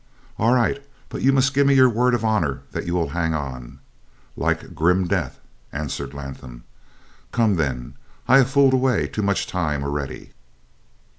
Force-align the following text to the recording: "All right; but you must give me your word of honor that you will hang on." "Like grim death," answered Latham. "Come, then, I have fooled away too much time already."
"All 0.39 0.51
right; 0.55 0.83
but 1.09 1.21
you 1.21 1.31
must 1.31 1.53
give 1.53 1.67
me 1.67 1.75
your 1.75 1.87
word 1.87 2.15
of 2.15 2.25
honor 2.25 2.63
that 2.71 2.87
you 2.87 2.95
will 2.95 3.09
hang 3.09 3.35
on." 3.35 3.77
"Like 4.35 4.73
grim 4.73 5.07
death," 5.07 5.39
answered 5.71 6.15
Latham. 6.15 6.63
"Come, 7.31 7.55
then, 7.55 7.93
I 8.27 8.39
have 8.39 8.49
fooled 8.49 8.73
away 8.73 9.05
too 9.05 9.21
much 9.21 9.45
time 9.45 9.83
already." 9.83 10.31